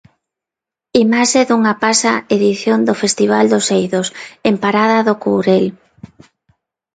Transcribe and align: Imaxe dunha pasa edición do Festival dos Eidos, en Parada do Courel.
Imaxe 1.05 1.41
dunha 1.49 1.73
pasa 1.83 2.13
edición 2.37 2.79
do 2.87 2.95
Festival 3.03 3.45
dos 3.53 3.65
Eidos, 3.77 4.07
en 4.49 4.55
Parada 4.63 4.97
do 5.07 5.15
Courel. 5.23 5.65